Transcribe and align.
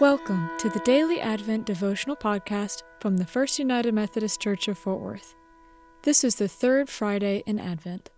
Welcome 0.00 0.48
to 0.58 0.68
the 0.68 0.78
Daily 0.78 1.20
Advent 1.20 1.66
Devotional 1.66 2.14
Podcast 2.14 2.84
from 3.00 3.16
the 3.16 3.26
First 3.26 3.58
United 3.58 3.92
Methodist 3.92 4.40
Church 4.40 4.68
of 4.68 4.78
Fort 4.78 5.00
Worth. 5.00 5.34
This 6.04 6.22
is 6.22 6.36
the 6.36 6.46
third 6.46 6.88
Friday 6.88 7.42
in 7.46 7.58
Advent. 7.58 8.08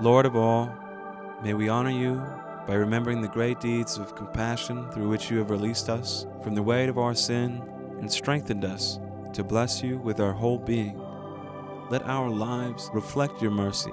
Lord 0.00 0.26
of 0.26 0.36
all, 0.36 0.72
may 1.42 1.54
we 1.54 1.68
honor 1.68 1.90
you 1.90 2.22
by 2.68 2.74
remembering 2.74 3.20
the 3.20 3.26
great 3.26 3.58
deeds 3.58 3.98
of 3.98 4.14
compassion 4.14 4.88
through 4.92 5.08
which 5.08 5.28
you 5.28 5.38
have 5.38 5.50
released 5.50 5.88
us 5.88 6.24
from 6.40 6.54
the 6.54 6.62
weight 6.62 6.88
of 6.88 6.98
our 6.98 7.16
sin 7.16 7.60
and 7.98 8.10
strengthened 8.10 8.64
us 8.64 9.00
to 9.32 9.42
bless 9.42 9.82
you 9.82 9.98
with 9.98 10.20
our 10.20 10.32
whole 10.32 10.58
being. 10.58 11.02
Let 11.90 12.02
our 12.04 12.30
lives 12.30 12.90
reflect 12.92 13.42
your 13.42 13.50
mercy 13.50 13.92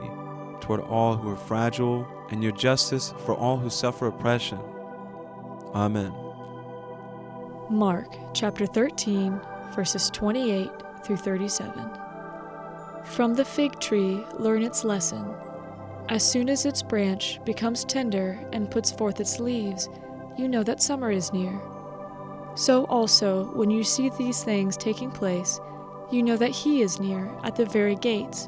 toward 0.61 0.81
all 0.81 1.16
who 1.16 1.31
are 1.31 1.38
fragile 1.38 2.07
and 2.29 2.44
your 2.44 2.51
justice 2.51 3.11
for 3.25 3.35
all 3.35 3.57
who 3.57 3.72
suffer 3.72 4.05
oppression. 4.05 4.59
Amen. 5.73 6.13
Mark 7.72 8.16
chapter 8.35 8.67
13, 8.67 9.41
verses 9.73 10.11
28 10.11 10.69
through 11.03 11.17
37. 11.17 11.89
From 13.05 13.33
the 13.33 13.45
fig 13.45 13.79
tree, 13.79 14.23
learn 14.38 14.61
its 14.61 14.83
lesson. 14.83 15.33
As 16.07 16.23
soon 16.23 16.49
as 16.49 16.67
its 16.67 16.83
branch 16.83 17.39
becomes 17.45 17.83
tender 17.83 18.39
and 18.53 18.69
puts 18.69 18.91
forth 18.91 19.19
its 19.19 19.39
leaves, 19.39 19.89
you 20.37 20.47
know 20.47 20.61
that 20.61 20.81
summer 20.81 21.09
is 21.09 21.33
near. 21.33 21.59
So 22.53 22.85
also, 22.85 23.45
when 23.55 23.71
you 23.71 23.83
see 23.83 24.09
these 24.09 24.43
things 24.43 24.77
taking 24.77 25.09
place, 25.09 25.59
you 26.11 26.21
know 26.21 26.37
that 26.37 26.51
He 26.51 26.83
is 26.83 26.99
near, 26.99 27.31
at 27.43 27.55
the 27.55 27.65
very 27.65 27.95
gates. 27.95 28.47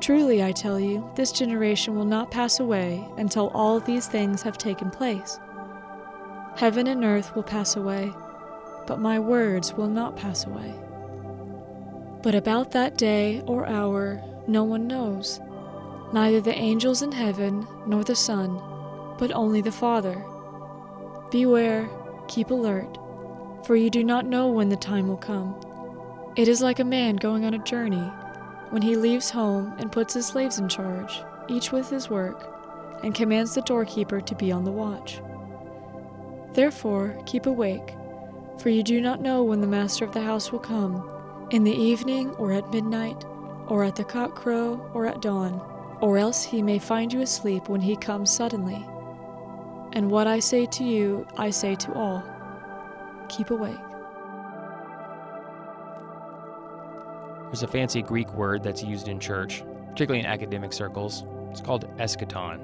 Truly, 0.00 0.42
I 0.42 0.50
tell 0.50 0.80
you, 0.80 1.08
this 1.14 1.30
generation 1.30 1.94
will 1.94 2.04
not 2.04 2.32
pass 2.32 2.58
away 2.58 3.06
until 3.16 3.48
all 3.54 3.78
these 3.78 4.08
things 4.08 4.42
have 4.42 4.58
taken 4.58 4.90
place. 4.90 5.38
Heaven 6.56 6.88
and 6.88 7.04
earth 7.04 7.34
will 7.36 7.44
pass 7.44 7.76
away, 7.76 8.12
but 8.88 8.98
my 8.98 9.20
words 9.20 9.74
will 9.74 9.88
not 9.88 10.16
pass 10.16 10.46
away. 10.46 10.74
But 12.22 12.34
about 12.34 12.72
that 12.72 12.98
day 12.98 13.40
or 13.46 13.66
hour, 13.66 14.20
no 14.48 14.64
one 14.64 14.88
knows 14.88 15.40
neither 16.12 16.40
the 16.40 16.56
angels 16.56 17.02
in 17.02 17.12
heaven 17.12 17.66
nor 17.86 18.02
the 18.02 18.16
Son, 18.16 18.60
but 19.18 19.32
only 19.32 19.60
the 19.60 19.72
Father. 19.72 20.24
Beware, 21.30 21.88
keep 22.26 22.50
alert, 22.50 22.98
for 23.64 23.76
you 23.76 23.90
do 23.90 24.02
not 24.02 24.26
know 24.26 24.48
when 24.48 24.68
the 24.68 24.76
time 24.76 25.06
will 25.06 25.16
come. 25.16 25.54
It 26.36 26.48
is 26.48 26.62
like 26.62 26.78
a 26.78 26.84
man 26.84 27.16
going 27.16 27.44
on 27.44 27.54
a 27.54 27.58
journey, 27.58 28.10
when 28.70 28.82
he 28.82 28.96
leaves 28.96 29.30
home 29.30 29.74
and 29.78 29.92
puts 29.92 30.14
his 30.14 30.26
slaves 30.26 30.58
in 30.58 30.68
charge, 30.68 31.22
each 31.48 31.72
with 31.72 31.90
his 31.90 32.10
work, 32.10 32.46
and 33.02 33.14
commands 33.14 33.54
the 33.54 33.62
doorkeeper 33.62 34.20
to 34.20 34.34
be 34.34 34.50
on 34.52 34.64
the 34.64 34.70
watch. 34.70 35.20
Therefore, 36.52 37.16
keep 37.26 37.46
awake, 37.46 37.94
for 38.58 38.68
you 38.68 38.82
do 38.82 39.00
not 39.00 39.22
know 39.22 39.42
when 39.42 39.60
the 39.60 39.66
master 39.66 40.04
of 40.04 40.12
the 40.12 40.22
house 40.22 40.50
will 40.50 40.58
come, 40.58 41.08
in 41.50 41.64
the 41.64 41.74
evening 41.74 42.30
or 42.30 42.52
at 42.52 42.70
midnight, 42.70 43.24
or 43.68 43.84
at 43.84 43.96
the 43.96 44.04
cockcrow 44.04 44.92
or 44.94 45.06
at 45.06 45.22
dawn 45.22 45.69
or 46.00 46.18
else 46.18 46.42
he 46.42 46.62
may 46.62 46.78
find 46.78 47.12
you 47.12 47.20
asleep 47.20 47.68
when 47.68 47.80
he 47.80 47.96
comes 47.96 48.30
suddenly. 48.30 48.84
And 49.92 50.10
what 50.10 50.26
I 50.26 50.38
say 50.38 50.66
to 50.66 50.84
you, 50.84 51.26
I 51.36 51.50
say 51.50 51.74
to 51.74 51.92
all 51.94 52.24
keep 53.28 53.50
awake. 53.50 53.76
There's 57.46 57.62
a 57.62 57.68
fancy 57.68 58.02
Greek 58.02 58.32
word 58.34 58.62
that's 58.62 58.82
used 58.82 59.08
in 59.08 59.18
church, 59.18 59.64
particularly 59.88 60.20
in 60.20 60.26
academic 60.26 60.72
circles. 60.72 61.24
It's 61.50 61.60
called 61.60 61.84
eschaton. 61.98 62.60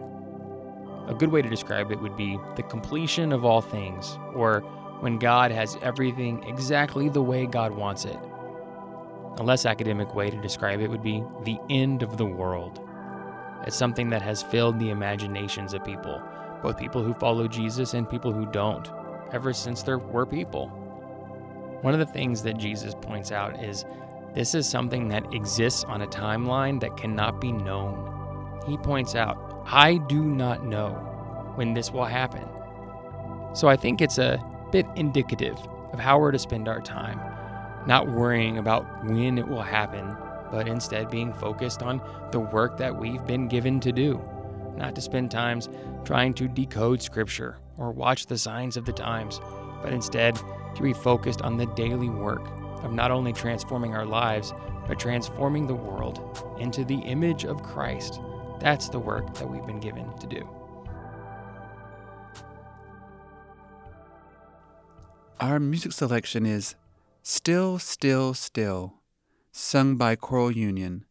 A 1.08 1.14
good 1.14 1.30
way 1.30 1.42
to 1.42 1.48
describe 1.48 1.91
it 1.91 2.00
would 2.00 2.16
be 2.16 2.38
the 2.54 2.62
completion 2.62 3.32
of 3.32 3.44
all 3.44 3.60
things, 3.60 4.19
or 4.34 4.60
when 5.00 5.19
God 5.19 5.50
has 5.50 5.76
everything 5.82 6.42
exactly 6.44 7.08
the 7.08 7.22
way 7.22 7.46
God 7.46 7.72
wants 7.72 8.04
it. 8.04 8.19
A 9.38 9.42
less 9.42 9.66
academic 9.66 10.14
way 10.14 10.30
to 10.30 10.41
describe 10.41 10.80
it 10.80 10.88
would 10.88 11.02
be 11.02 11.22
the 11.44 11.58
end 11.69 12.02
of 12.02 12.16
the 12.16 12.25
world. 12.25 12.85
It's 13.65 13.77
something 13.77 14.11
that 14.11 14.22
has 14.22 14.43
filled 14.43 14.78
the 14.78 14.91
imaginations 14.91 15.75
of 15.75 15.84
people, 15.84 16.21
both 16.62 16.78
people 16.78 17.03
who 17.03 17.15
follow 17.15 17.49
Jesus 17.49 17.94
and 17.94 18.09
people 18.09 18.33
who 18.33 18.47
don't, 18.47 18.91
ever 19.33 19.53
since 19.53 19.83
there 19.83 19.99
were 19.99 20.27
people. 20.27 20.69
One 21.83 21.94
of 21.94 22.00
the 22.00 22.06
things 22.06 22.43
that 22.43 22.59
Jesus 22.59 22.94
points 22.94 23.33
out 23.33 23.62
is 23.62 23.84
this 24.34 24.55
is 24.55 24.69
something 24.69 25.09
that 25.09 25.33
exists 25.33 25.84
on 25.84 26.03
a 26.03 26.06
timeline 26.06 26.81
that 26.81 26.97
cannot 26.97 27.41
be 27.41 27.53
known. 27.53 28.61
He 28.67 28.77
points 28.77 29.15
out, 29.15 29.62
I 29.67 29.97
do 29.97 30.23
not 30.23 30.65
know 30.65 30.91
when 31.55 31.75
this 31.75 31.91
will 31.91 32.05
happen. 32.05 32.47
So 33.55 33.69
I 33.69 33.77
think 33.77 34.00
it's 34.00 34.19
a 34.19 34.43
bit 34.71 34.87
indicative 34.97 35.59
of 35.93 35.99
how 35.99 36.19
we're 36.19 36.33
to 36.33 36.38
spend 36.38 36.69
our 36.69 36.81
time, 36.81 37.21
not 37.87 38.09
worrying 38.09 38.59
about 38.59 39.05
when 39.05 39.38
it 39.38 39.49
will 39.49 39.62
happen, 39.62 40.17
but 40.50 40.68
instead 40.68 41.10
being 41.10 41.32
focused 41.32 41.82
on 41.82 42.00
the 42.32 42.40
work 42.40 42.76
that 42.76 42.96
we've 42.96 43.24
been 43.26 43.48
given 43.48 43.80
to 43.80 43.92
do, 43.92 44.20
not 44.76 44.94
to 44.94 45.00
spend 45.00 45.30
times 45.30 45.68
trying 46.04 46.34
to 46.34 46.48
decode 46.48 47.02
scripture 47.02 47.58
or 47.78 47.90
watch 47.90 48.26
the 48.26 48.38
signs 48.38 48.76
of 48.76 48.84
the 48.84 48.92
times, 48.92 49.40
but 49.82 49.92
instead 49.92 50.38
to 50.74 50.82
be 50.82 50.92
focused 50.92 51.42
on 51.42 51.56
the 51.56 51.66
daily 51.66 52.08
work 52.08 52.46
of 52.82 52.92
not 52.92 53.10
only 53.10 53.32
transforming 53.32 53.94
our 53.94 54.06
lives, 54.06 54.52
but 54.86 54.98
transforming 54.98 55.66
the 55.66 55.74
world 55.74 56.44
into 56.58 56.84
the 56.84 56.98
image 56.98 57.44
of 57.44 57.62
Christ. 57.62 58.20
That's 58.60 58.88
the 58.88 58.98
work 58.98 59.34
that 59.34 59.50
we've 59.50 59.66
been 59.66 59.80
given 59.80 60.16
to 60.18 60.26
do. 60.26 60.48
Our 65.40 65.60
music 65.60 65.92
selection 65.92 66.46
is 66.46 66.74
Still, 67.22 67.78
Still, 67.78 68.32
Still 68.32 68.94
sung 69.56 69.97
by 69.97 70.15
Choral 70.15 70.53
Union. 70.53 71.06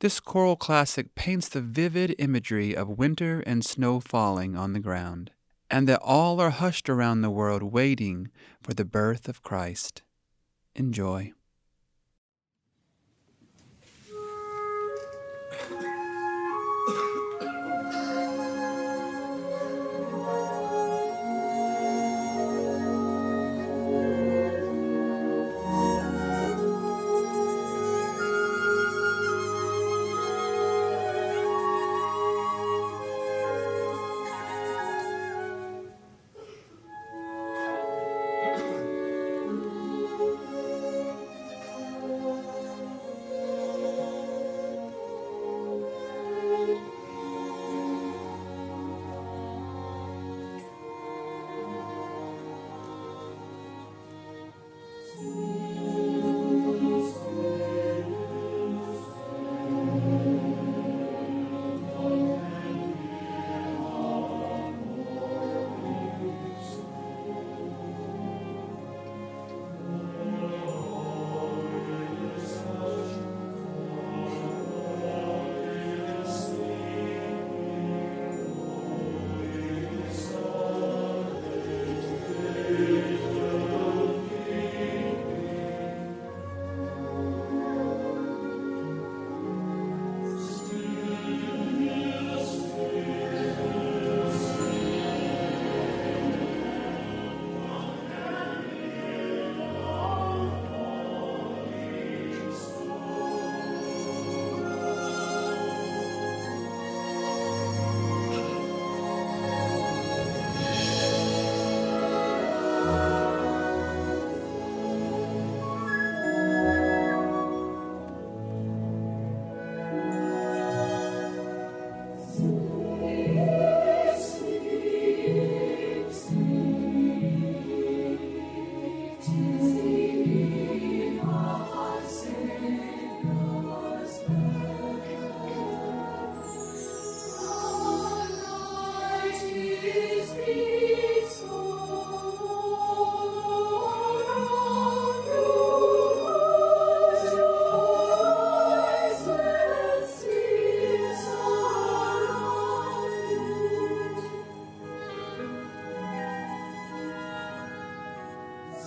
This 0.00 0.20
choral 0.20 0.56
classic 0.56 1.14
paints 1.14 1.48
the 1.48 1.62
vivid 1.62 2.14
imagery 2.18 2.76
of 2.76 2.98
winter 2.98 3.40
and 3.46 3.64
snow 3.64 3.98
falling 3.98 4.54
on 4.54 4.74
the 4.74 4.80
ground, 4.80 5.30
and 5.70 5.88
that 5.88 6.00
all 6.02 6.38
are 6.38 6.50
hushed 6.50 6.90
around 6.90 7.22
the 7.22 7.30
world 7.30 7.62
waiting 7.62 8.30
for 8.62 8.74
the 8.74 8.84
birth 8.84 9.26
of 9.26 9.42
Christ. 9.42 10.02
Enjoy. 10.74 11.32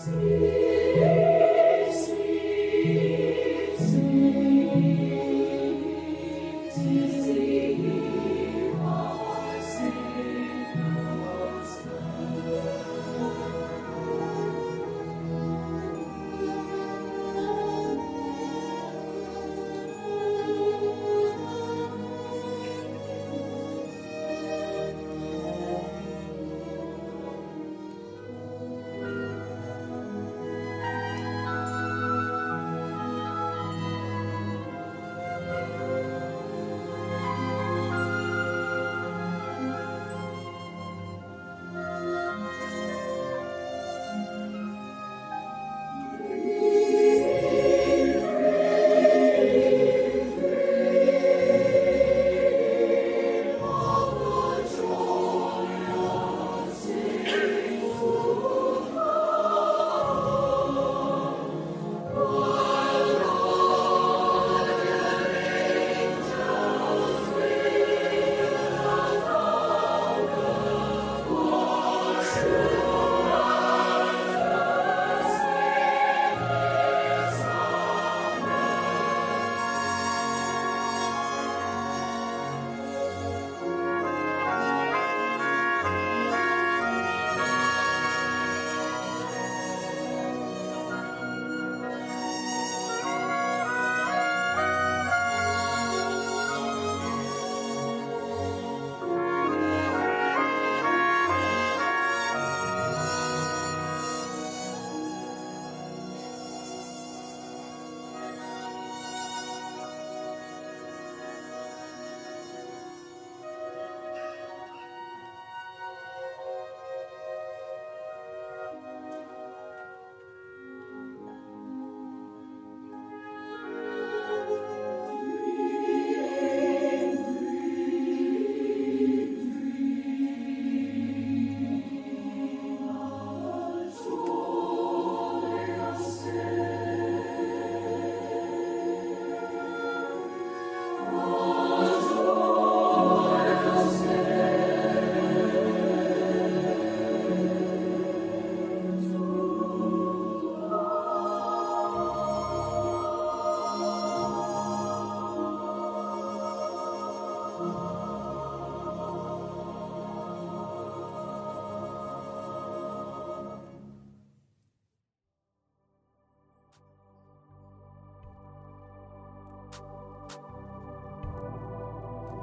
see. 0.05 0.74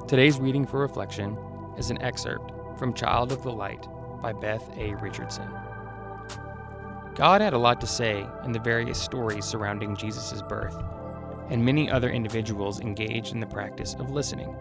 Today's 0.09 0.41
reading 0.41 0.67
for 0.67 0.81
reflection 0.81 1.39
is 1.79 1.91
an 1.91 2.03
excerpt 2.03 2.53
from 2.79 2.93
Child 2.93 3.33
of 3.33 3.43
the 3.43 3.53
Light 3.53 3.87
by 4.21 4.33
Beth 4.33 4.69
A. 4.77 4.95
Richardson. 4.97 5.49
God 7.15 7.41
had 7.41 7.55
a 7.55 7.59
lot 7.59 7.81
to 7.81 7.87
say 7.87 8.27
in 8.45 8.53
the 8.53 8.59
various 8.59 9.01
stories 9.01 9.45
surrounding 9.45 9.97
Jesus' 9.97 10.43
birth, 10.43 10.77
and 11.51 11.65
many 11.65 11.91
other 11.91 12.11
individuals 12.11 12.81
engaged 12.81 13.33
in 13.33 13.41
the 13.41 13.47
practice 13.47 13.95
of 13.95 14.11
listening. 14.11 14.55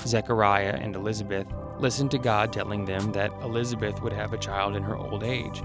Zechariah 0.00 0.78
and 0.80 0.96
Elizabeth 0.96 1.46
listened 1.78 2.10
to 2.12 2.18
God 2.18 2.52
telling 2.52 2.84
them 2.84 3.12
that 3.12 3.32
Elizabeth 3.42 4.02
would 4.02 4.12
have 4.12 4.32
a 4.32 4.38
child 4.38 4.74
in 4.74 4.82
her 4.82 4.96
old 4.96 5.22
age, 5.22 5.62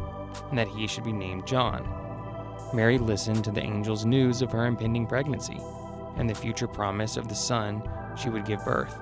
and 0.50 0.58
that 0.58 0.68
he 0.68 0.86
should 0.86 1.06
be 1.06 1.14
named 1.14 1.48
John. 1.48 1.88
Mary 2.74 2.98
listened 2.98 3.46
to 3.46 3.52
the 3.52 3.64
angel's 3.64 4.06
news 4.06 4.42
of 4.42 4.52
her 4.52 4.66
impending 4.66 5.08
pregnancy 5.08 5.60
and 6.18 6.30
the 6.30 6.36
future 6.36 6.68
promise 6.68 7.16
of 7.16 7.30
the 7.30 7.36
son 7.36 7.82
she 8.18 8.30
would 8.30 8.46
give 8.46 8.64
birth. 8.66 8.98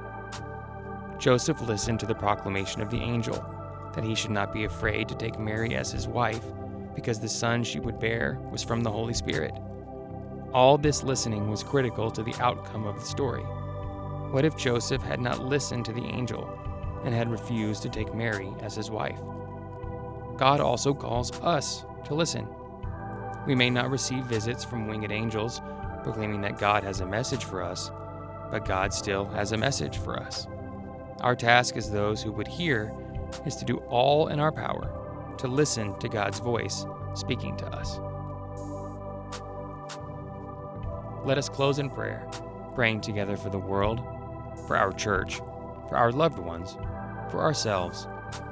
Joseph 1.17 1.61
listened 1.61 1.99
to 1.99 2.05
the 2.05 2.15
proclamation 2.15 2.81
of 2.81 2.89
the 2.89 3.01
angel 3.01 3.43
that 3.93 4.03
he 4.03 4.15
should 4.15 4.31
not 4.31 4.53
be 4.53 4.65
afraid 4.65 5.07
to 5.07 5.15
take 5.15 5.39
Mary 5.39 5.75
as 5.75 5.91
his 5.91 6.07
wife 6.07 6.43
because 6.93 7.19
the 7.19 7.29
son 7.29 7.63
she 7.63 7.79
would 7.79 7.99
bear 7.99 8.39
was 8.51 8.63
from 8.63 8.81
the 8.81 8.91
Holy 8.91 9.13
Spirit. 9.13 9.53
All 10.53 10.77
this 10.77 11.03
listening 11.03 11.49
was 11.49 11.63
critical 11.63 12.11
to 12.11 12.23
the 12.23 12.35
outcome 12.41 12.85
of 12.85 12.95
the 12.95 13.05
story. 13.05 13.43
What 14.31 14.45
if 14.45 14.57
Joseph 14.57 15.01
had 15.01 15.19
not 15.19 15.43
listened 15.43 15.85
to 15.85 15.93
the 15.93 16.05
angel 16.05 16.49
and 17.03 17.13
had 17.13 17.29
refused 17.31 17.83
to 17.83 17.89
take 17.89 18.13
Mary 18.13 18.51
as 18.61 18.75
his 18.75 18.91
wife? 18.91 19.19
God 20.37 20.59
also 20.59 20.93
calls 20.93 21.31
us 21.41 21.85
to 22.05 22.15
listen. 22.15 22.47
We 23.47 23.55
may 23.55 23.69
not 23.69 23.91
receive 23.91 24.23
visits 24.25 24.65
from 24.65 24.87
winged 24.87 25.11
angels 25.11 25.61
proclaiming 26.05 26.41
that 26.41 26.59
God 26.59 26.83
has 26.83 27.01
a 27.01 27.05
message 27.05 27.45
for 27.45 27.63
us, 27.63 27.89
but 28.51 28.65
God 28.65 28.93
still 28.93 29.25
has 29.25 29.51
a 29.51 29.57
message 29.57 29.97
for 29.97 30.17
us. 30.19 30.47
Our 31.21 31.35
task 31.35 31.77
as 31.77 31.89
those 31.89 32.21
who 32.21 32.31
would 32.33 32.47
hear 32.47 32.93
is 33.45 33.55
to 33.57 33.65
do 33.65 33.77
all 33.89 34.27
in 34.27 34.39
our 34.39 34.51
power 34.51 34.91
to 35.37 35.47
listen 35.47 35.97
to 35.99 36.09
God's 36.09 36.39
voice 36.39 36.85
speaking 37.13 37.55
to 37.57 37.67
us. 37.67 37.99
Let 41.25 41.37
us 41.37 41.49
close 41.49 41.79
in 41.79 41.89
prayer, 41.89 42.27
praying 42.75 43.01
together 43.01 43.35
for 43.35 43.49
the 43.49 43.59
world, 43.59 44.01
for 44.67 44.77
our 44.77 44.91
church, 44.91 45.37
for 45.89 45.97
our 45.97 46.11
loved 46.11 46.39
ones, 46.39 46.77
for 47.29 47.41
ourselves, 47.41 48.07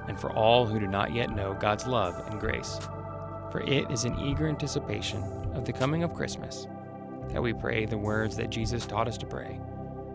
and 0.07 0.19
for 0.19 0.31
all 0.33 0.65
who 0.65 0.79
do 0.79 0.87
not 0.87 1.13
yet 1.13 1.29
know 1.29 1.53
God's 1.53 1.87
love 1.87 2.27
and 2.27 2.39
grace. 2.39 2.79
For 3.51 3.61
it 3.61 3.89
is 3.91 4.05
in 4.05 4.17
eager 4.19 4.47
anticipation 4.47 5.23
of 5.53 5.65
the 5.65 5.73
coming 5.73 6.03
of 6.03 6.15
Christmas 6.15 6.67
that 7.29 7.41
we 7.41 7.53
pray 7.53 7.85
the 7.85 7.97
words 7.97 8.35
that 8.37 8.49
Jesus 8.49 8.85
taught 8.85 9.07
us 9.07 9.17
to 9.19 9.25
pray, 9.25 9.59